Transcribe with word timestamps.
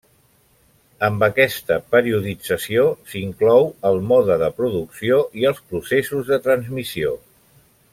Amb 1.07 1.25
aquesta 1.27 1.77
periodització 1.95 2.87
s’inclou 3.13 3.71
el 3.93 4.03
mode 4.15 4.41
de 4.47 4.53
producció 4.63 5.23
i 5.43 5.49
els 5.53 5.65
processos 5.71 6.35
de 6.35 6.45
transmissió. 6.51 7.17